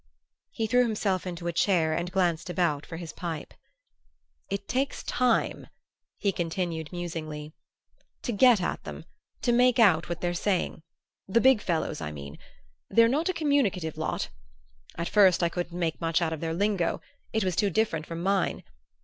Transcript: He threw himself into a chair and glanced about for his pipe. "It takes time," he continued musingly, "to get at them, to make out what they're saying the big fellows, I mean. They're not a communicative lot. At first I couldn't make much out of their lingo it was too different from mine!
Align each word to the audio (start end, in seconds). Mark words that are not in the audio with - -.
He 0.49 0.65
threw 0.65 0.81
himself 0.81 1.27
into 1.27 1.45
a 1.45 1.53
chair 1.53 1.93
and 1.93 2.11
glanced 2.11 2.49
about 2.49 2.87
for 2.87 2.97
his 2.97 3.13
pipe. 3.13 3.53
"It 4.49 4.67
takes 4.67 5.03
time," 5.03 5.67
he 6.17 6.31
continued 6.31 6.91
musingly, 6.91 7.53
"to 8.23 8.31
get 8.31 8.59
at 8.61 8.83
them, 8.83 9.05
to 9.43 9.51
make 9.51 9.77
out 9.77 10.09
what 10.09 10.19
they're 10.19 10.33
saying 10.33 10.81
the 11.27 11.39
big 11.39 11.61
fellows, 11.61 12.01
I 12.01 12.11
mean. 12.11 12.39
They're 12.89 13.07
not 13.07 13.29
a 13.29 13.33
communicative 13.33 13.95
lot. 13.95 14.29
At 14.97 15.07
first 15.07 15.43
I 15.43 15.49
couldn't 15.49 15.77
make 15.77 16.01
much 16.01 16.19
out 16.19 16.33
of 16.33 16.39
their 16.41 16.55
lingo 16.55 16.99
it 17.31 17.43
was 17.43 17.55
too 17.55 17.69
different 17.69 18.07
from 18.07 18.23
mine! 18.23 18.63